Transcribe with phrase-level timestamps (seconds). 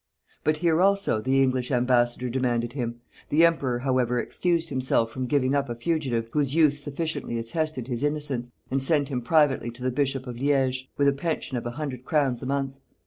[0.43, 5.53] But here also the English embassador demanded him; the emperor however excused himself from giving
[5.53, 9.91] up a fugitive whose youth sufficiently attested his innocence, and sent him privately to the
[9.91, 12.77] bishop of Liege, with a pension of a hundred crowns a month.